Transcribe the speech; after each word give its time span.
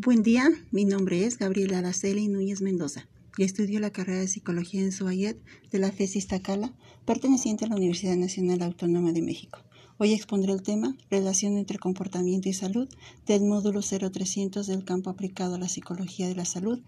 Buen 0.00 0.22
día, 0.22 0.48
mi 0.70 0.84
nombre 0.84 1.24
es 1.24 1.38
Gabriela 1.38 1.78
Araceli 1.78 2.28
Núñez 2.28 2.62
Mendoza 2.62 3.08
y 3.36 3.42
estudio 3.42 3.80
la 3.80 3.90
carrera 3.90 4.20
de 4.20 4.28
Psicología 4.28 4.80
en 4.80 4.92
SUAYET 4.92 5.42
de 5.72 5.78
la 5.80 5.90
FES 5.90 6.14
Iztacala, 6.14 6.72
perteneciente 7.04 7.64
a 7.64 7.68
la 7.68 7.74
Universidad 7.74 8.14
Nacional 8.14 8.62
Autónoma 8.62 9.10
de 9.10 9.22
México. 9.22 9.58
Hoy 9.96 10.12
expondré 10.12 10.52
el 10.52 10.62
tema 10.62 10.96
Relación 11.10 11.58
entre 11.58 11.80
comportamiento 11.80 12.48
y 12.48 12.52
salud 12.52 12.88
del 13.26 13.42
módulo 13.42 13.80
0300 13.82 14.68
del 14.68 14.84
campo 14.84 15.10
aplicado 15.10 15.56
a 15.56 15.58
la 15.58 15.68
psicología 15.68 16.28
de 16.28 16.36
la 16.36 16.44
salud 16.44 16.78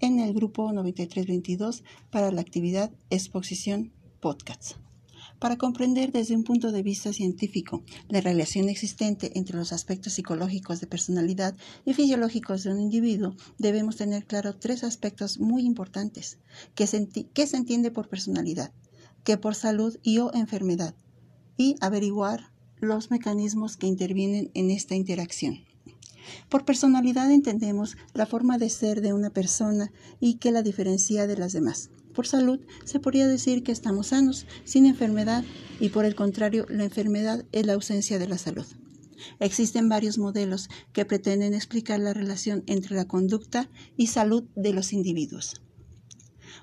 en 0.00 0.20
el 0.20 0.34
grupo 0.34 0.70
9322 0.74 1.84
para 2.10 2.30
la 2.32 2.42
actividad 2.42 2.92
Exposición 3.08 3.92
Podcasts 4.20 4.76
para 5.42 5.56
comprender 5.56 6.12
desde 6.12 6.36
un 6.36 6.44
punto 6.44 6.70
de 6.70 6.84
vista 6.84 7.12
científico 7.12 7.82
la 8.08 8.20
relación 8.20 8.68
existente 8.68 9.36
entre 9.36 9.56
los 9.56 9.72
aspectos 9.72 10.12
psicológicos 10.12 10.80
de 10.80 10.86
personalidad 10.86 11.56
y 11.84 11.94
fisiológicos 11.94 12.62
de 12.62 12.70
un 12.70 12.78
individuo, 12.78 13.34
debemos 13.58 13.96
tener 13.96 14.24
claro 14.24 14.54
tres 14.54 14.84
aspectos 14.84 15.40
muy 15.40 15.64
importantes. 15.64 16.38
¿Qué 16.76 16.86
se, 16.86 17.56
entiende 17.56 17.90
por 17.90 18.08
personalidad? 18.08 18.70
¿Qué 19.24 19.36
por 19.36 19.56
salud 19.56 19.98
y 20.04 20.18
o 20.18 20.32
enfermedad? 20.32 20.94
Y 21.56 21.74
averiguar 21.80 22.52
los 22.78 23.10
mecanismos 23.10 23.76
que 23.76 23.88
intervienen 23.88 24.52
en 24.54 24.70
esta 24.70 24.94
interacción. 24.94 25.58
Por 26.50 26.64
personalidad 26.64 27.32
entendemos 27.32 27.96
la 28.14 28.26
forma 28.26 28.58
de 28.58 28.70
ser 28.70 29.00
de 29.00 29.12
una 29.12 29.30
persona 29.30 29.90
y 30.20 30.34
que 30.34 30.52
la 30.52 30.62
diferencia 30.62 31.26
de 31.26 31.36
las 31.36 31.52
demás. 31.52 31.90
Por 32.14 32.26
salud, 32.26 32.60
se 32.84 33.00
podría 33.00 33.26
decir 33.26 33.62
que 33.62 33.72
estamos 33.72 34.08
sanos, 34.08 34.46
sin 34.64 34.86
enfermedad, 34.86 35.44
y 35.80 35.88
por 35.88 36.04
el 36.04 36.14
contrario, 36.14 36.66
la 36.68 36.84
enfermedad 36.84 37.44
es 37.52 37.66
la 37.66 37.72
ausencia 37.72 38.18
de 38.18 38.28
la 38.28 38.38
salud. 38.38 38.66
Existen 39.40 39.88
varios 39.88 40.18
modelos 40.18 40.68
que 40.92 41.04
pretenden 41.04 41.54
explicar 41.54 42.00
la 42.00 42.12
relación 42.12 42.64
entre 42.66 42.96
la 42.96 43.06
conducta 43.06 43.70
y 43.96 44.08
salud 44.08 44.44
de 44.56 44.72
los 44.72 44.92
individuos. 44.92 45.62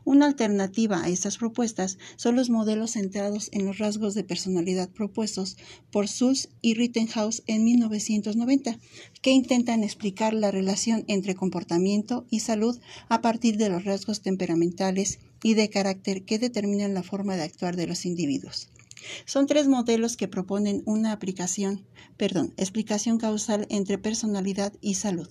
Una 0.06 0.28
alternativa 0.28 1.04
a 1.04 1.10
estas 1.10 1.38
propuestas 1.38 1.98
son 2.16 2.36
los 2.36 2.50
modelos 2.50 2.92
centrados 2.92 3.50
en 3.52 3.66
los 3.66 3.80
rasgos 3.80 4.14
de 4.14 4.24
personalidad 4.24 4.90
propuestos 4.90 5.58
por 5.92 6.08
Sulz 6.08 6.50
y 6.62 6.74
Rittenhouse 6.74 7.44
en 7.48 7.64
1990, 7.64 8.80
que 9.22 9.32
intentan 9.32 9.84
explicar 9.84 10.34
la 10.34 10.52
relación 10.52 11.04
entre 11.08 11.36
comportamiento 11.36 12.26
y 12.30 12.40
salud 12.40 12.80
a 13.10 13.22
partir 13.22 13.58
de 13.58 13.70
los 13.70 13.84
rasgos 13.84 14.22
temperamentales 14.22 15.20
y 15.44 15.54
de 15.54 15.70
carácter 15.70 16.24
que 16.24 16.40
determinan 16.40 16.94
la 16.94 17.04
forma 17.04 17.36
de 17.36 17.44
actuar 17.44 17.76
de 17.76 17.88
los 17.88 18.06
individuos. 18.06 18.70
Son 19.26 19.48
tres 19.48 19.68
modelos 19.68 20.18
que 20.18 20.28
proponen 20.28 20.84
una 20.86 21.12
aplicación, 21.12 21.86
perdón, 22.18 22.54
explicación 22.58 23.18
causal 23.18 23.66
entre 23.70 23.98
personalidad 23.98 24.74
y 24.82 24.96
salud. 24.96 25.30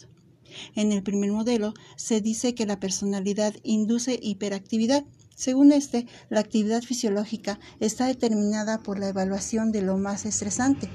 En 0.75 0.93
el 0.93 1.03
primer 1.03 1.33
modelo 1.33 1.75
se 1.97 2.21
dice 2.21 2.55
que 2.55 2.67
la 2.67 2.81
personalidad 2.81 3.55
induce 3.63 4.19
hiperactividad. 4.23 5.05
Según 5.37 5.73
este, 5.73 6.07
la 6.31 6.41
actividad 6.41 6.83
fisiológica 6.83 7.61
está 7.79 8.07
determinada 8.07 8.83
por 8.83 8.99
la 8.99 9.09
evaluación 9.09 9.71
de 9.71 9.83
lo 9.83 9.99
más 9.99 10.25
estresante, 10.25 10.89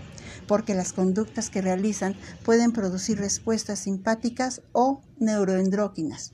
porque 0.48 0.74
las 0.74 0.92
conductas 0.92 1.50
que 1.50 1.62
realizan 1.62 2.16
pueden 2.44 2.74
producir 2.74 3.20
respuestas 3.20 3.80
simpáticas 3.80 4.62
o 4.74 5.02
neuroendróquinas. 5.18 6.34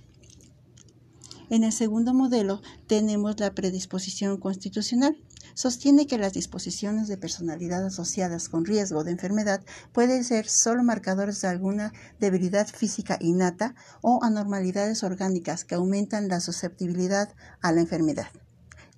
En 1.50 1.64
el 1.64 1.72
segundo 1.72 2.14
modelo 2.14 2.62
tenemos 2.86 3.40
la 3.40 3.56
predisposición 3.56 4.38
constitucional. 4.40 5.18
Sostiene 5.56 6.06
que 6.06 6.20
las 6.20 6.34
disposiciones 6.34 7.08
de 7.08 7.18
personalidad 7.18 7.84
asociadas 7.86 8.50
con 8.50 8.66
riesgo 8.66 9.04
de 9.04 9.12
enfermedad 9.12 9.64
pueden 9.92 10.24
ser 10.24 10.48
solo 10.48 10.84
marcadores 10.84 11.42
de 11.42 11.48
alguna 11.48 11.92
debilidad 12.20 12.68
física 12.68 13.18
innata 13.20 13.74
o 14.02 14.24
anormalidades 14.24 15.04
orgánicas 15.04 15.66
que 15.66 15.76
aumentan 15.76 16.28
la 16.28 16.40
susceptibilidad 16.40 17.34
a 17.62 17.72
la 17.72 17.82
enfermedad. 17.82 18.28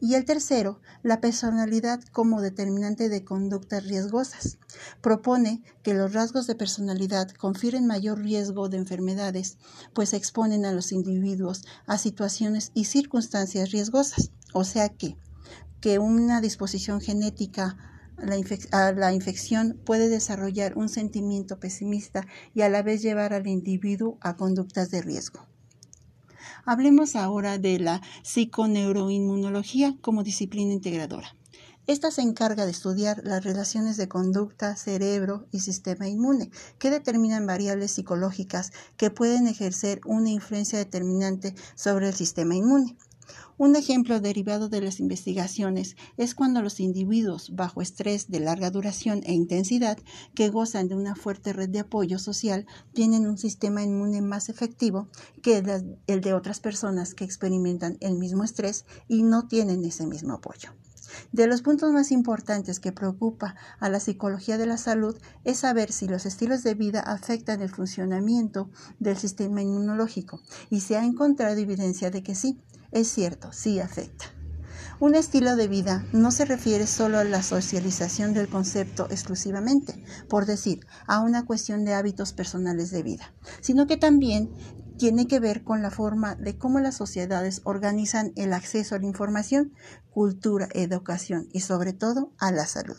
Y 0.04 0.16
el 0.16 0.26
tercero, 0.26 0.82
la 1.04 1.22
personalidad 1.22 2.02
como 2.12 2.42
determinante 2.42 3.08
de 3.08 3.24
conductas 3.24 3.86
riesgosas. 3.86 4.58
Propone 5.00 5.62
que 5.84 5.94
los 5.94 6.14
rasgos 6.14 6.48
de 6.48 6.56
personalidad 6.56 7.30
confieren 7.30 7.86
mayor 7.86 8.20
riesgo 8.20 8.68
de 8.68 8.78
enfermedades, 8.78 9.60
pues 9.94 10.14
exponen 10.14 10.66
a 10.66 10.72
los 10.72 10.92
individuos 10.92 11.66
a 11.86 12.00
situaciones 12.00 12.72
y 12.74 12.86
circunstancias 12.86 13.70
riesgosas. 13.70 14.32
O 14.54 14.64
sea 14.64 14.90
que, 14.90 15.18
que 15.82 16.00
una 16.00 16.42
disposición 16.42 17.00
genética 17.00 17.78
a 18.72 18.92
la 18.92 19.14
infección 19.14 19.80
puede 19.86 20.10
desarrollar 20.10 20.76
un 20.80 20.90
sentimiento 20.90 21.60
pesimista 21.60 22.26
y 22.56 22.62
a 22.62 22.70
la 22.70 22.82
vez 22.82 23.04
llevar 23.04 23.34
al 23.34 23.46
individuo 23.46 24.18
a 24.22 24.36
conductas 24.36 24.90
de 24.90 25.04
riesgo. 25.04 25.51
Hablemos 26.66 27.16
ahora 27.16 27.58
de 27.58 27.80
la 27.80 28.02
psiconeuroinmunología 28.24 29.96
como 30.02 30.24
disciplina 30.24 30.74
integradora. 30.74 31.36
Esta 31.88 32.12
se 32.12 32.22
encarga 32.22 32.66
de 32.66 32.72
estudiar 32.72 33.22
las 33.24 33.44
relaciones 33.44 33.98
de 33.98 34.08
conducta, 34.08 34.76
cerebro 34.76 35.48
y 35.52 35.62
sistema 35.62 36.08
inmune, 36.08 36.52
que 36.78 36.92
determinan 36.92 37.48
variables 37.48 37.92
psicológicas 37.92 38.72
que 38.98 39.10
pueden 39.10 39.48
ejercer 39.48 40.00
una 40.06 40.30
influencia 40.30 40.78
determinante 40.78 41.56
sobre 41.76 42.08
el 42.08 42.14
sistema 42.14 42.56
inmune. 42.56 42.96
Un 43.62 43.76
ejemplo 43.76 44.20
derivado 44.20 44.70
de 44.70 44.82
las 44.82 45.00
investigaciones 45.00 45.96
es 46.18 46.34
cuando 46.34 46.64
los 46.64 46.80
individuos 46.80 47.56
bajo 47.56 47.84
estrés 47.84 48.28
de 48.32 48.40
larga 48.40 48.72
duración 48.72 49.22
e 49.24 49.34
intensidad 49.34 50.00
que 50.34 50.50
gozan 50.50 50.88
de 50.88 50.96
una 50.96 51.14
fuerte 51.14 51.54
red 51.54 51.70
de 51.70 51.82
apoyo 51.82 52.18
social 52.18 52.66
tienen 52.92 53.28
un 53.28 53.38
sistema 53.38 53.84
inmune 53.84 54.24
más 54.24 54.50
efectivo 54.50 55.10
que 55.44 55.64
el 56.08 56.22
de 56.22 56.34
otras 56.34 56.60
personas 56.60 57.14
que 57.14 57.24
experimentan 57.24 57.98
el 58.00 58.18
mismo 58.18 58.44
estrés 58.44 58.86
y 59.08 59.22
no 59.22 59.48
tienen 59.48 59.86
ese 59.86 60.08
mismo 60.08 60.34
apoyo. 60.34 60.72
De 61.32 61.46
los 61.46 61.62
puntos 61.62 61.92
más 61.92 62.12
importantes 62.12 62.80
que 62.80 62.92
preocupa 62.92 63.56
a 63.80 63.90
la 63.90 64.00
psicología 64.00 64.58
de 64.58 64.66
la 64.66 64.78
salud 64.78 65.16
es 65.44 65.60
saber 65.60 65.92
si 65.92 66.08
los 66.08 66.26
estilos 66.26 66.64
de 66.64 66.74
vida 66.74 67.02
afectan 67.02 67.62
el 67.62 67.70
funcionamiento 67.70 68.72
del 68.98 69.18
sistema 69.18 69.62
inmunológico 69.62 70.42
y 70.72 70.80
se 70.80 70.98
ha 70.98 71.06
encontrado 71.06 71.60
evidencia 71.60 72.10
de 72.10 72.24
que 72.24 72.34
sí, 72.34 72.60
es 72.92 73.08
cierto, 73.08 73.52
sí 73.54 73.80
afecta. 73.80 74.26
Un 75.00 75.16
estilo 75.16 75.56
de 75.56 75.68
vida 75.68 76.06
no 76.14 76.30
se 76.30 76.46
refiere 76.46 76.86
solo 76.86 77.18
a 77.18 77.24
la 77.24 77.42
socialización 77.42 78.34
del 78.34 78.48
concepto 78.48 79.08
exclusivamente, 79.10 80.04
por 80.30 80.46
decir, 80.46 80.86
a 81.08 81.22
una 81.22 81.46
cuestión 81.46 81.86
de 81.86 81.96
hábitos 81.96 82.34
personales 82.34 82.92
de 82.92 83.02
vida, 83.02 83.34
sino 83.62 83.88
que 83.88 83.98
también 83.98 84.52
tiene 85.00 85.28
que 85.28 85.40
ver 85.40 85.64
con 85.64 85.82
la 85.82 85.90
forma 85.90 86.36
de 86.36 86.58
cómo 86.60 86.80
las 86.80 86.98
sociedades 86.98 87.62
organizan 87.64 88.34
el 88.36 88.54
acceso 88.54 88.94
a 88.94 89.00
la 89.00 89.08
información, 89.08 89.74
cultura, 90.12 90.70
educación 90.74 91.50
y 91.52 91.62
sobre 91.62 91.94
todo 91.94 92.32
a 92.38 92.52
la 92.52 92.68
salud. 92.68 92.98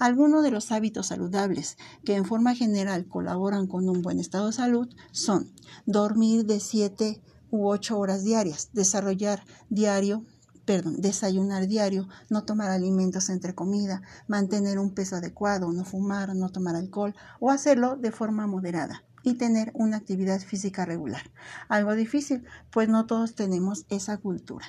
Algunos 0.00 0.42
de 0.42 0.50
los 0.50 0.72
hábitos 0.72 1.06
saludables 1.06 1.76
que 2.04 2.16
en 2.16 2.24
forma 2.24 2.56
general 2.56 3.06
colaboran 3.06 3.68
con 3.68 3.88
un 3.88 4.02
buen 4.02 4.18
estado 4.18 4.48
de 4.48 4.52
salud 4.52 4.88
son 5.12 5.52
dormir 5.86 6.46
de 6.46 6.58
7 6.58 7.22
u 7.50 7.68
ocho 7.68 7.98
horas 7.98 8.24
diarias, 8.24 8.70
desarrollar 8.72 9.44
diario, 9.68 10.24
perdón, 10.64 11.00
desayunar 11.00 11.66
diario, 11.66 12.08
no 12.28 12.44
tomar 12.44 12.70
alimentos 12.70 13.28
entre 13.28 13.54
comida, 13.54 14.02
mantener 14.28 14.78
un 14.78 14.94
peso 14.94 15.16
adecuado, 15.16 15.72
no 15.72 15.84
fumar, 15.84 16.34
no 16.34 16.50
tomar 16.50 16.76
alcohol 16.76 17.14
o 17.40 17.50
hacerlo 17.50 17.96
de 17.96 18.12
forma 18.12 18.46
moderada 18.46 19.04
y 19.22 19.34
tener 19.34 19.72
una 19.74 19.96
actividad 19.96 20.40
física 20.40 20.84
regular. 20.84 21.22
Algo 21.68 21.94
difícil, 21.94 22.44
pues 22.70 22.88
no 22.88 23.06
todos 23.06 23.34
tenemos 23.34 23.84
esa 23.88 24.16
cultura. 24.18 24.66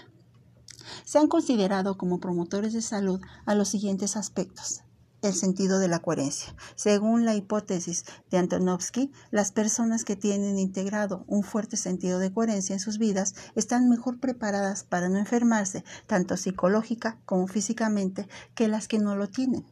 Se 1.06 1.20
han 1.20 1.28
considerado 1.28 1.98
como 1.98 2.20
promotores 2.20 2.74
de 2.74 2.82
salud 2.82 3.22
a 3.46 3.56
los 3.56 3.70
siguientes 3.70 4.18
aspectos 4.18 4.84
el 5.22 5.34
sentido 5.34 5.80
de 5.80 5.88
la 5.88 6.00
coherencia. 6.00 6.56
Según 6.76 7.26
la 7.26 7.36
hipótesis 7.36 8.06
de 8.30 8.38
Antonovsky, 8.38 9.12
las 9.30 9.52
personas 9.52 10.04
que 10.04 10.16
tienen 10.16 10.58
integrado 10.58 11.24
un 11.28 11.44
fuerte 11.44 11.78
sentido 11.78 12.20
de 12.20 12.34
coherencia 12.34 12.74
en 12.74 12.80
sus 12.80 12.98
vidas 12.98 13.36
están 13.56 13.90
mejor 13.90 14.20
preparadas 14.20 14.84
para 14.84 15.10
no 15.10 15.18
enfermarse, 15.18 15.84
tanto 16.08 16.38
psicológica 16.38 17.20
como 17.26 17.48
físicamente, 17.48 18.28
que 18.56 18.68
las 18.68 18.88
que 18.88 19.00
no 19.00 19.16
lo 19.16 19.30
tienen. 19.30 19.66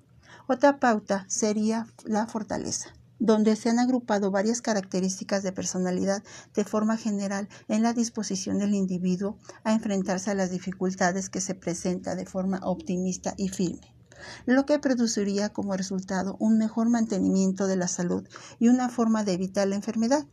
Otra 0.47 0.79
pauta 0.79 1.25
sería 1.27 1.87
la 2.05 2.27
fortaleza 2.27 2.93
donde 3.19 3.57
se 3.57 3.69
han 3.69 3.79
agrupado 3.79 4.31
varias 4.31 4.61
características 4.61 5.43
de 5.43 5.51
personalidad 5.51 6.23
de 6.55 6.63
forma 6.63 6.95
general 6.95 7.49
en 7.67 7.83
la 7.83 7.91
disposición 7.91 8.59
del 8.59 8.73
individuo 8.73 9.37
a 9.65 9.73
enfrentarse 9.73 10.31
a 10.31 10.35
las 10.35 10.51
dificultades 10.51 11.29
que 11.29 11.41
se 11.41 11.53
presenta 11.53 12.15
de 12.15 12.25
forma 12.25 12.61
optimista 12.63 13.33
y 13.35 13.49
firme 13.49 13.98
lo 14.45 14.65
que 14.65 14.79
produciría 14.79 15.49
como 15.49 15.75
resultado 15.75 16.35
un 16.39 16.57
mejor 16.57 16.89
mantenimiento 16.89 17.67
de 17.67 17.77
la 17.77 17.87
salud 17.87 18.27
y 18.59 18.67
una 18.67 18.89
forma 18.89 19.23
de 19.23 19.33
evitar 19.33 19.67
la 19.67 19.75
enfermedad. 19.75 20.25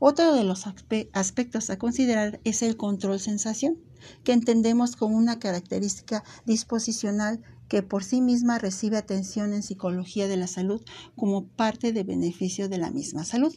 Otro 0.00 0.32
de 0.32 0.44
los 0.44 0.66
aspectos 1.12 1.70
a 1.70 1.78
considerar 1.78 2.40
es 2.44 2.62
el 2.62 2.76
control 2.76 3.20
sensación, 3.20 3.78
que 4.24 4.32
entendemos 4.32 4.96
como 4.96 5.16
una 5.16 5.38
característica 5.38 6.24
disposicional 6.46 7.40
que 7.68 7.82
por 7.82 8.02
sí 8.02 8.20
misma 8.20 8.58
recibe 8.58 8.96
atención 8.96 9.52
en 9.52 9.62
psicología 9.62 10.26
de 10.26 10.36
la 10.36 10.46
salud 10.46 10.82
como 11.16 11.46
parte 11.46 11.92
de 11.92 12.02
beneficio 12.02 12.68
de 12.68 12.78
la 12.78 12.90
misma 12.90 13.24
salud. 13.24 13.54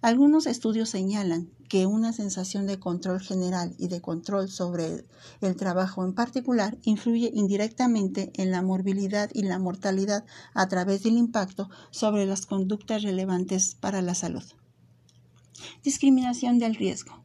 Algunos 0.00 0.46
estudios 0.46 0.90
señalan 0.90 1.50
que 1.68 1.86
una 1.86 2.12
sensación 2.12 2.66
de 2.66 2.78
control 2.78 3.20
general 3.20 3.74
y 3.78 3.88
de 3.88 4.00
control 4.00 4.48
sobre 4.48 5.04
el 5.40 5.56
trabajo 5.56 6.04
en 6.04 6.14
particular 6.14 6.78
influye 6.82 7.32
indirectamente 7.34 8.30
en 8.34 8.52
la 8.52 8.62
morbilidad 8.62 9.28
y 9.34 9.42
la 9.42 9.58
mortalidad 9.58 10.24
a 10.54 10.68
través 10.68 11.02
del 11.02 11.18
impacto 11.18 11.68
sobre 11.90 12.26
las 12.26 12.46
conductas 12.46 13.02
relevantes 13.02 13.74
para 13.74 14.00
la 14.00 14.14
salud. 14.14 14.44
Discriminación 15.82 16.60
del 16.60 16.76
riesgo. 16.76 17.24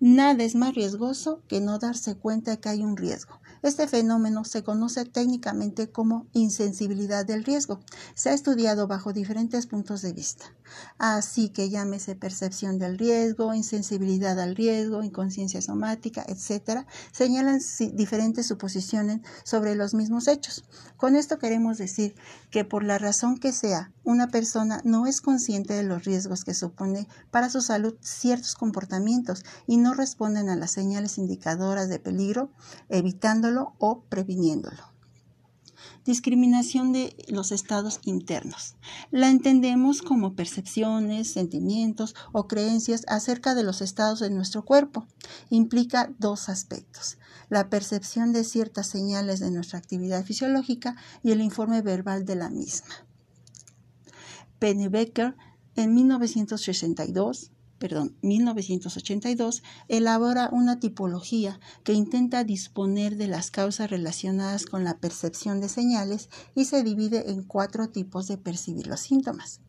Nada 0.00 0.42
es 0.42 0.56
más 0.56 0.74
riesgoso 0.74 1.42
que 1.46 1.60
no 1.60 1.78
darse 1.78 2.16
cuenta 2.16 2.56
que 2.56 2.68
hay 2.68 2.82
un 2.82 2.96
riesgo. 2.96 3.40
Este 3.62 3.88
fenómeno 3.88 4.44
se 4.44 4.62
conoce 4.62 5.04
técnicamente 5.04 5.90
como 5.90 6.26
insensibilidad 6.32 7.26
del 7.26 7.44
riesgo. 7.44 7.80
Se 8.14 8.30
ha 8.30 8.34
estudiado 8.34 8.86
bajo 8.86 9.12
diferentes 9.12 9.66
puntos 9.66 10.02
de 10.02 10.12
vista. 10.12 10.46
Así 10.98 11.48
que 11.48 11.70
llámese 11.70 12.14
percepción 12.14 12.78
del 12.78 12.98
riesgo, 12.98 13.54
insensibilidad 13.54 14.38
al 14.38 14.54
riesgo, 14.54 15.02
inconsciencia 15.02 15.62
somática, 15.62 16.24
etc., 16.28 16.86
señalan 17.12 17.60
diferentes 17.94 18.46
suposiciones 18.46 19.20
sobre 19.44 19.74
los 19.74 19.94
mismos 19.94 20.28
hechos. 20.28 20.64
Con 20.96 21.16
esto 21.16 21.38
queremos 21.38 21.78
decir 21.78 22.14
que 22.50 22.64
por 22.64 22.84
la 22.84 22.98
razón 22.98 23.38
que 23.38 23.52
sea, 23.52 23.92
una 24.04 24.28
persona 24.28 24.80
no 24.84 25.06
es 25.06 25.20
consciente 25.20 25.74
de 25.74 25.82
los 25.82 26.04
riesgos 26.04 26.44
que 26.44 26.54
supone 26.54 27.06
para 27.30 27.50
su 27.50 27.60
salud 27.60 27.94
ciertos 28.00 28.54
comportamientos 28.54 29.44
y 29.66 29.76
no 29.76 29.94
responden 29.94 30.48
a 30.48 30.56
las 30.56 30.70
señales 30.70 31.18
indicadoras 31.18 31.88
de 31.88 31.98
peligro, 31.98 32.50
o 33.78 34.02
previniéndolo. 34.08 34.82
Discriminación 36.04 36.92
de 36.92 37.14
los 37.28 37.52
estados 37.52 38.00
internos. 38.04 38.76
La 39.10 39.28
entendemos 39.28 40.02
como 40.02 40.34
percepciones, 40.34 41.30
sentimientos 41.30 42.14
o 42.32 42.48
creencias 42.48 43.04
acerca 43.08 43.54
de 43.54 43.62
los 43.62 43.82
estados 43.82 44.20
de 44.20 44.30
nuestro 44.30 44.64
cuerpo. 44.64 45.06
Implica 45.50 46.10
dos 46.18 46.48
aspectos, 46.48 47.18
la 47.48 47.68
percepción 47.68 48.32
de 48.32 48.44
ciertas 48.44 48.86
señales 48.86 49.40
de 49.40 49.50
nuestra 49.50 49.78
actividad 49.78 50.24
fisiológica 50.24 50.96
y 51.22 51.32
el 51.32 51.40
informe 51.40 51.82
verbal 51.82 52.24
de 52.24 52.36
la 52.36 52.48
misma. 52.48 52.94
Pennebecker 54.58 55.36
en 55.76 55.94
1962 55.94 57.52
perdón, 57.78 58.16
1982, 58.22 59.62
elabora 59.88 60.48
una 60.52 60.80
tipología 60.80 61.60
que 61.84 61.92
intenta 61.92 62.44
disponer 62.44 63.16
de 63.16 63.28
las 63.28 63.50
causas 63.50 63.90
relacionadas 63.90 64.66
con 64.66 64.84
la 64.84 64.98
percepción 64.98 65.60
de 65.60 65.68
señales 65.68 66.28
y 66.54 66.64
se 66.64 66.82
divide 66.82 67.30
en 67.30 67.42
cuatro 67.42 67.88
tipos 67.88 68.26
de 68.26 68.38
percibir 68.38 68.86
los 68.86 69.00
síntomas. 69.00 69.60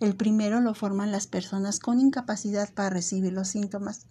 El 0.00 0.16
primero 0.16 0.60
lo 0.60 0.74
forman 0.74 1.12
las 1.12 1.26
personas 1.26 1.78
con 1.78 2.00
incapacidad 2.00 2.72
para 2.72 2.90
recibir 2.90 3.32
los 3.32 3.48
síntomas, 3.48 4.06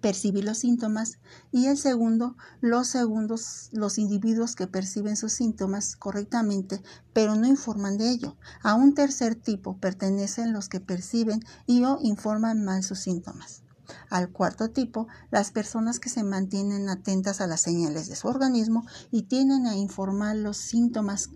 percibir 0.00 0.44
los 0.44 0.58
síntomas 0.58 1.18
y 1.50 1.66
el 1.66 1.76
segundo, 1.76 2.36
los 2.60 2.88
segundos, 2.88 3.68
los 3.72 3.98
individuos 3.98 4.54
que 4.54 4.66
perciben 4.66 5.16
sus 5.16 5.32
síntomas 5.32 5.96
correctamente, 5.96 6.82
pero 7.12 7.34
no 7.36 7.46
informan 7.46 7.98
de 7.98 8.10
ello. 8.10 8.36
A 8.62 8.74
un 8.74 8.94
tercer 8.94 9.34
tipo 9.34 9.76
pertenecen 9.78 10.52
los 10.52 10.68
que 10.68 10.80
perciben 10.80 11.40
y 11.66 11.84
o 11.84 11.98
informan 12.00 12.64
mal 12.64 12.82
sus 12.82 13.00
síntomas. 13.00 13.62
Al 14.08 14.30
cuarto 14.30 14.70
tipo, 14.70 15.08
las 15.30 15.50
personas 15.50 15.98
que 15.98 16.08
se 16.08 16.22
mantienen 16.22 16.88
atentas 16.88 17.40
a 17.40 17.46
las 17.46 17.60
señales 17.60 18.08
de 18.08 18.16
su 18.16 18.28
organismo 18.28 18.86
y 19.10 19.24
tienden 19.24 19.66
a 19.66 19.76
informar 19.76 20.36
los 20.36 20.56
síntomas 20.56 21.30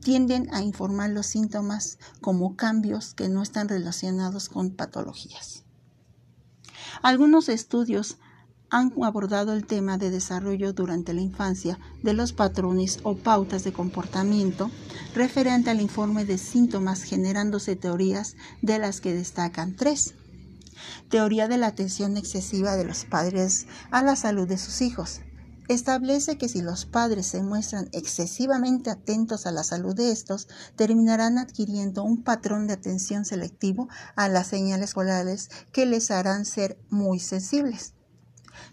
tienden 0.00 0.52
a 0.52 0.62
informar 0.62 1.10
los 1.10 1.26
síntomas 1.26 1.96
como 2.20 2.56
cambios 2.56 3.14
que 3.14 3.28
no 3.28 3.40
están 3.40 3.68
relacionados 3.68 4.48
con 4.48 4.72
patologías. 4.72 5.62
Algunos 7.00 7.48
estudios 7.48 8.18
han 8.70 8.92
abordado 9.02 9.52
el 9.52 9.66
tema 9.66 9.98
de 9.98 10.10
desarrollo 10.10 10.72
durante 10.72 11.12
la 11.12 11.20
infancia 11.20 11.78
de 12.02 12.14
los 12.14 12.32
patrones 12.32 13.00
o 13.02 13.16
pautas 13.16 13.64
de 13.64 13.72
comportamiento 13.72 14.70
referente 15.14 15.70
al 15.70 15.80
informe 15.80 16.24
de 16.24 16.38
síntomas 16.38 17.02
generándose 17.02 17.76
teorías 17.76 18.34
de 18.62 18.78
las 18.78 19.00
que 19.00 19.12
destacan 19.12 19.76
tres. 19.76 20.14
Teoría 21.10 21.48
de 21.48 21.58
la 21.58 21.66
atención 21.66 22.16
excesiva 22.16 22.76
de 22.76 22.84
los 22.84 23.04
padres 23.04 23.66
a 23.90 24.02
la 24.02 24.16
salud 24.16 24.48
de 24.48 24.56
sus 24.56 24.80
hijos, 24.80 25.20
establece 25.68 26.38
que 26.38 26.48
si 26.48 26.62
los 26.62 26.86
padres 26.86 27.26
se 27.26 27.42
muestran 27.42 27.88
excesivamente 27.92 28.90
atentos 28.90 29.46
a 29.46 29.52
la 29.52 29.64
salud 29.64 29.94
de 29.94 30.10
estos, 30.10 30.48
terminarán 30.76 31.38
adquiriendo 31.38 32.02
un 32.02 32.22
patrón 32.22 32.66
de 32.66 32.74
atención 32.74 33.24
selectivo 33.24 33.88
a 34.16 34.28
las 34.28 34.48
señales 34.48 34.96
orales 34.96 35.50
que 35.72 35.86
les 35.86 36.10
harán 36.10 36.44
ser 36.44 36.78
muy 36.90 37.20
sensibles. 37.20 37.94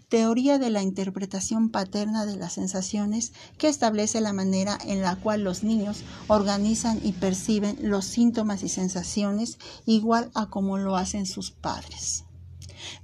Teoría 0.08 0.58
de 0.58 0.70
la 0.70 0.82
interpretación 0.82 1.70
paterna 1.70 2.26
de 2.26 2.36
las 2.36 2.54
sensaciones 2.54 3.32
que 3.58 3.68
establece 3.68 4.20
la 4.20 4.32
manera 4.32 4.76
en 4.84 5.02
la 5.02 5.16
cual 5.16 5.42
los 5.42 5.62
niños 5.62 6.02
organizan 6.26 7.00
y 7.02 7.12
perciben 7.12 7.78
los 7.80 8.04
síntomas 8.04 8.62
y 8.62 8.68
sensaciones 8.68 9.58
igual 9.86 10.30
a 10.34 10.50
como 10.50 10.78
lo 10.78 10.96
hacen 10.96 11.26
sus 11.26 11.50
padres. 11.50 12.24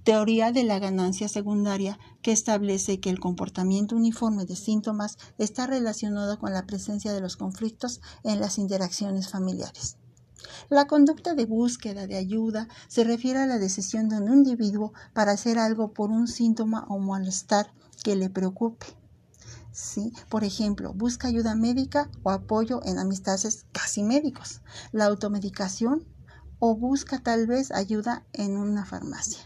Teoría 0.04 0.52
de 0.52 0.64
la 0.64 0.78
ganancia 0.78 1.28
secundaria 1.28 1.98
que 2.22 2.32
establece 2.32 3.00
que 3.00 3.10
el 3.10 3.20
comportamiento 3.20 3.96
uniforme 3.96 4.44
de 4.44 4.56
síntomas 4.56 5.18
está 5.38 5.66
relacionado 5.66 6.38
con 6.38 6.52
la 6.52 6.66
presencia 6.66 7.12
de 7.12 7.20
los 7.20 7.36
conflictos 7.36 8.00
en 8.24 8.40
las 8.40 8.58
interacciones 8.58 9.28
familiares. 9.28 9.96
La 10.68 10.86
conducta 10.86 11.34
de 11.34 11.46
búsqueda 11.46 12.06
de 12.06 12.16
ayuda 12.16 12.68
se 12.88 13.04
refiere 13.04 13.40
a 13.40 13.46
la 13.46 13.58
decisión 13.58 14.08
de 14.08 14.16
un 14.16 14.32
individuo 14.32 14.92
para 15.12 15.32
hacer 15.32 15.58
algo 15.58 15.92
por 15.92 16.10
un 16.10 16.28
síntoma 16.28 16.86
o 16.88 16.98
malestar 16.98 17.72
que 18.02 18.16
le 18.16 18.30
preocupe. 18.30 18.86
¿Sí? 19.72 20.12
Por 20.30 20.44
ejemplo, 20.44 20.94
busca 20.94 21.28
ayuda 21.28 21.54
médica 21.54 22.10
o 22.22 22.30
apoyo 22.30 22.80
en 22.84 22.98
amistades 22.98 23.66
casi 23.72 24.02
médicos, 24.02 24.62
la 24.92 25.04
automedicación 25.06 26.06
o 26.58 26.76
busca 26.76 27.18
tal 27.18 27.46
vez 27.46 27.70
ayuda 27.70 28.24
en 28.32 28.56
una 28.56 28.86
farmacia. 28.86 29.40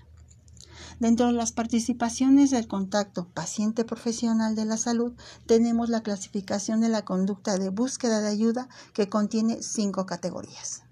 Dentro 1.00 1.28
de 1.28 1.32
las 1.32 1.52
participaciones 1.52 2.50
del 2.50 2.68
contacto 2.68 3.26
paciente 3.26 3.86
profesional 3.86 4.54
de 4.54 4.66
la 4.66 4.76
salud, 4.76 5.14
tenemos 5.46 5.88
la 5.88 6.02
clasificación 6.02 6.82
de 6.82 6.90
la 6.90 7.06
conducta 7.06 7.56
de 7.56 7.70
búsqueda 7.70 8.20
de 8.20 8.28
ayuda 8.28 8.68
que 8.92 9.08
contiene 9.08 9.62
cinco 9.62 10.04
categorías. 10.04 10.82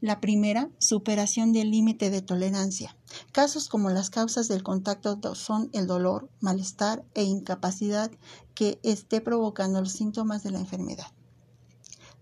La 0.00 0.20
primera, 0.20 0.70
superación 0.78 1.52
del 1.52 1.70
límite 1.70 2.10
de 2.10 2.20
tolerancia. 2.20 2.96
Casos 3.30 3.68
como 3.68 3.90
las 3.90 4.10
causas 4.10 4.48
del 4.48 4.64
contacto 4.64 5.36
son 5.36 5.70
el 5.72 5.86
dolor, 5.86 6.28
malestar 6.40 7.04
e 7.14 7.22
incapacidad 7.22 8.10
que 8.54 8.80
esté 8.82 9.20
provocando 9.20 9.80
los 9.80 9.92
síntomas 9.92 10.42
de 10.42 10.50
la 10.50 10.58
enfermedad. 10.58 11.06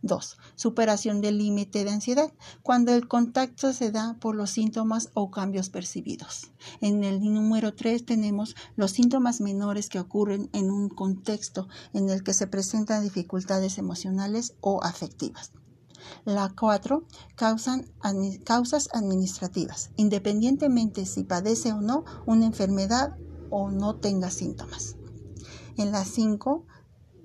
2. 0.03 0.37
Superación 0.55 1.21
del 1.21 1.39
límite 1.39 1.85
de 1.85 1.91
ansiedad, 1.91 2.33
cuando 2.63 2.93
el 2.93 3.09
contacto 3.09 3.73
se 3.73 3.91
da 3.91 4.17
por 4.21 4.35
los 4.35 4.51
síntomas 4.51 5.11
o 5.15 5.31
cambios 5.31 5.71
percibidos. 5.71 6.51
En 6.81 7.05
el 7.05 7.21
número 7.21 7.75
3 7.75 8.05
tenemos 8.05 8.55
los 8.77 8.93
síntomas 8.93 9.41
menores 9.41 9.89
que 9.89 10.01
ocurren 10.01 10.51
en 10.53 10.71
un 10.71 10.89
contexto 10.89 11.69
en 11.93 12.09
el 12.11 12.23
que 12.23 12.35
se 12.35 12.47
presentan 12.47 13.03
dificultades 13.03 13.79
emocionales 13.79 14.55
o 14.61 14.83
afectivas. 14.83 15.53
La 16.25 16.53
4. 16.59 17.05
causas 17.35 18.89
administrativas, 18.93 19.91
independientemente 19.97 21.07
si 21.07 21.25
padece 21.25 21.73
o 21.73 21.81
no 21.81 22.05
una 22.25 22.47
enfermedad 22.47 23.17
o 23.51 23.71
no 23.71 23.97
tenga 23.97 24.31
síntomas. 24.31 24.97
En 25.77 25.93
la 25.93 26.05
5 26.05 26.67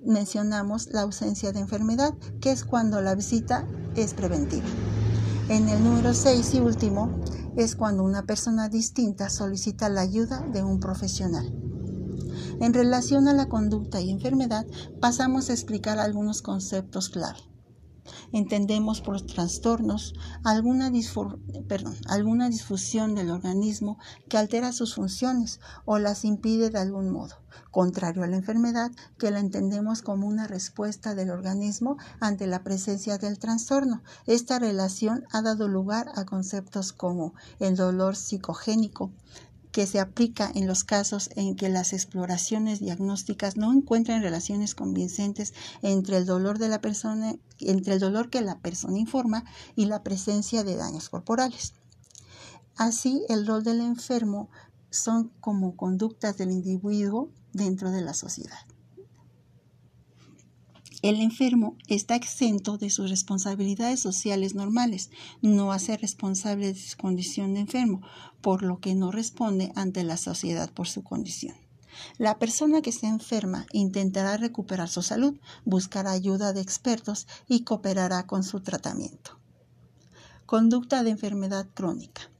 mencionamos 0.04 0.88
la 0.92 1.02
ausencia 1.02 1.52
de 1.52 1.60
enfermedad, 1.60 2.14
que 2.40 2.50
es 2.50 2.64
cuando 2.64 3.00
la 3.00 3.14
visita 3.14 3.66
es 3.96 4.14
preventiva. 4.14 4.66
En 5.48 5.68
el 5.68 5.82
número 5.84 6.14
6 6.14 6.54
y 6.54 6.60
último 6.60 7.10
es 7.56 7.76
cuando 7.76 8.02
una 8.02 8.22
persona 8.22 8.68
distinta 8.68 9.28
solicita 9.28 9.88
la 9.88 10.00
ayuda 10.00 10.40
de 10.40 10.62
un 10.62 10.80
profesional. 10.80 11.52
En 12.60 12.72
relación 12.72 13.28
a 13.28 13.34
la 13.34 13.48
conducta 13.48 14.00
y 14.00 14.10
enfermedad, 14.10 14.66
pasamos 15.00 15.50
a 15.50 15.52
explicar 15.52 15.98
algunos 15.98 16.42
conceptos 16.42 17.08
clave. 17.08 17.53
Entendemos 18.32 19.00
por 19.00 19.20
trastornos 19.22 20.14
alguna, 20.42 20.90
alguna 22.08 22.48
disfusión 22.48 23.14
del 23.14 23.30
organismo 23.30 23.98
que 24.28 24.38
altera 24.38 24.72
sus 24.72 24.94
funciones 24.94 25.60
o 25.84 25.98
las 25.98 26.24
impide 26.24 26.70
de 26.70 26.78
algún 26.78 27.10
modo, 27.10 27.36
contrario 27.70 28.22
a 28.22 28.26
la 28.26 28.36
enfermedad 28.36 28.90
que 29.18 29.30
la 29.30 29.40
entendemos 29.40 30.02
como 30.02 30.26
una 30.26 30.46
respuesta 30.46 31.14
del 31.14 31.30
organismo 31.30 31.96
ante 32.20 32.46
la 32.46 32.62
presencia 32.62 33.18
del 33.18 33.38
trastorno. 33.38 34.02
Esta 34.26 34.58
relación 34.58 35.24
ha 35.32 35.42
dado 35.42 35.68
lugar 35.68 36.10
a 36.14 36.24
conceptos 36.24 36.92
como 36.92 37.34
el 37.58 37.76
dolor 37.76 38.16
psicogénico, 38.16 39.12
que 39.74 39.88
se 39.88 39.98
aplica 39.98 40.52
en 40.54 40.68
los 40.68 40.84
casos 40.84 41.30
en 41.34 41.56
que 41.56 41.68
las 41.68 41.92
exploraciones 41.92 42.78
diagnósticas 42.78 43.56
no 43.56 43.72
encuentran 43.72 44.22
relaciones 44.22 44.76
convincentes 44.76 45.52
entre 45.82 46.16
el 46.16 46.26
dolor 46.26 46.60
de 46.60 46.68
la 46.68 46.80
persona, 46.80 47.34
entre 47.58 47.94
el 47.94 47.98
dolor 47.98 48.30
que 48.30 48.40
la 48.40 48.60
persona 48.60 49.00
informa 49.00 49.44
y 49.74 49.86
la 49.86 50.04
presencia 50.04 50.62
de 50.62 50.76
daños 50.76 51.08
corporales. 51.08 51.72
Así, 52.76 53.24
el 53.28 53.48
rol 53.48 53.64
del 53.64 53.80
enfermo 53.80 54.48
son 54.90 55.32
como 55.40 55.76
conductas 55.76 56.38
del 56.38 56.52
individuo 56.52 57.30
dentro 57.52 57.90
de 57.90 58.02
la 58.02 58.14
sociedad. 58.14 58.73
El 61.04 61.20
enfermo 61.20 61.76
está 61.86 62.16
exento 62.16 62.78
de 62.78 62.88
sus 62.88 63.10
responsabilidades 63.10 64.00
sociales 64.00 64.54
normales, 64.54 65.10
no 65.42 65.70
hace 65.70 65.98
responsable 65.98 66.72
de 66.72 66.80
su 66.80 66.96
condición 66.96 67.52
de 67.52 67.60
enfermo, 67.60 68.00
por 68.40 68.62
lo 68.62 68.80
que 68.80 68.94
no 68.94 69.12
responde 69.12 69.70
ante 69.76 70.02
la 70.02 70.16
sociedad 70.16 70.70
por 70.72 70.88
su 70.88 71.02
condición. 71.04 71.56
La 72.16 72.38
persona 72.38 72.80
que 72.80 72.88
está 72.88 73.06
enferma 73.06 73.66
intentará 73.74 74.38
recuperar 74.38 74.88
su 74.88 75.02
salud, 75.02 75.34
buscará 75.66 76.10
ayuda 76.10 76.54
de 76.54 76.62
expertos 76.62 77.26
y 77.48 77.64
cooperará 77.64 78.26
con 78.26 78.42
su 78.42 78.60
tratamiento. 78.60 79.38
Conducta 80.46 81.02
de 81.02 81.10
enfermedad 81.10 81.66
crónica. 81.74 82.30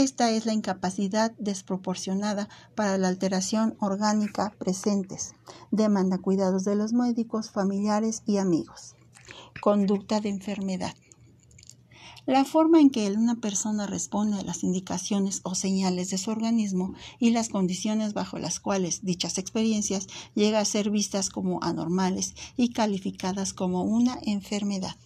Esta 0.00 0.30
es 0.30 0.46
la 0.46 0.54
incapacidad 0.54 1.32
desproporcionada 1.36 2.48
para 2.74 2.96
la 2.96 3.08
alteración 3.08 3.76
orgánica 3.80 4.54
presentes. 4.58 5.34
Demanda 5.72 6.16
cuidados 6.16 6.64
de 6.64 6.74
los 6.74 6.94
médicos, 6.94 7.50
familiares 7.50 8.22
y 8.24 8.38
amigos. 8.38 8.94
Conducta 9.60 10.20
de 10.20 10.30
enfermedad. 10.30 10.94
La 12.24 12.46
forma 12.46 12.80
en 12.80 12.88
que 12.88 13.10
una 13.10 13.34
persona 13.42 13.86
responde 13.86 14.38
a 14.38 14.42
las 14.42 14.64
indicaciones 14.64 15.42
o 15.42 15.54
señales 15.54 16.08
de 16.08 16.16
su 16.16 16.30
organismo 16.30 16.94
y 17.18 17.32
las 17.32 17.50
condiciones 17.50 18.14
bajo 18.14 18.38
las 18.38 18.58
cuales 18.58 19.04
dichas 19.04 19.36
experiencias 19.36 20.06
llega 20.34 20.60
a 20.60 20.64
ser 20.64 20.88
vistas 20.88 21.28
como 21.28 21.62
anormales 21.62 22.34
y 22.56 22.70
calificadas 22.72 23.52
como 23.52 23.82
una 23.82 24.18
enfermedad 24.22 24.96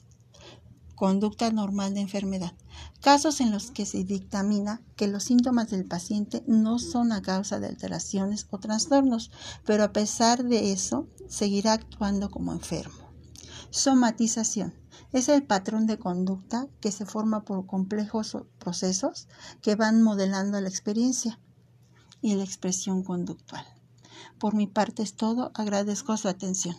conducta 0.95 1.51
normal 1.51 1.95
de 1.95 2.01
enfermedad. 2.01 2.53
Casos 3.01 3.41
en 3.41 3.51
los 3.51 3.71
que 3.71 3.87
se 3.87 4.05
dictamina 4.05 4.81
que 4.97 5.09
los 5.09 5.25
síntomas 5.25 5.71
del 5.71 5.85
paciente 5.85 6.43
no 6.47 6.79
son 6.79 7.13
a 7.13 7.23
causa 7.23 7.61
de 7.61 7.69
alteraciones 7.69 8.47
o 8.51 8.59
trastornos, 8.59 9.31
pero 9.65 9.85
a 9.85 9.93
pesar 9.93 10.45
de 10.45 10.73
eso 10.73 11.07
seguirá 11.29 11.73
actuando 11.73 12.31
como 12.31 12.53
enfermo. 12.53 13.05
Somatización. 13.71 14.75
Es 15.13 15.29
el 15.29 15.45
patrón 15.45 15.87
de 15.87 15.99
conducta 15.99 16.69
que 16.81 16.93
se 16.93 17.07
forma 17.07 17.45
por 17.45 17.67
complejos 17.67 18.37
procesos 18.59 19.29
que 19.63 19.75
van 19.77 20.03
modelando 20.03 20.61
la 20.61 20.69
experiencia 20.69 21.39
y 22.21 22.35
la 22.35 22.45
expresión 22.45 23.03
conductual. 23.03 23.65
Por 24.39 24.55
mi 24.55 24.67
parte 24.67 25.03
es 25.03 25.15
todo. 25.15 25.51
Agradezco 25.55 26.17
su 26.17 26.29
atención. 26.29 26.77